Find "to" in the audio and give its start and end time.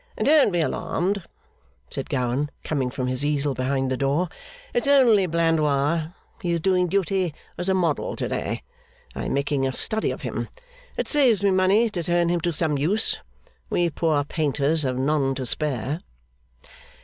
8.15-8.27, 11.91-12.01, 12.41-12.51, 15.35-15.45